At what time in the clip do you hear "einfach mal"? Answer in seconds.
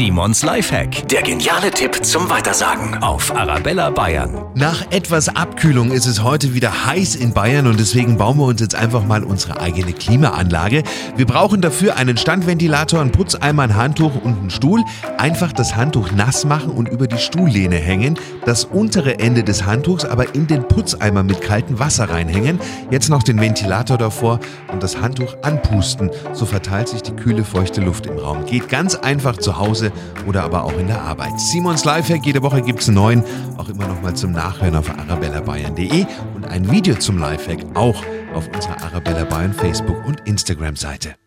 8.74-9.22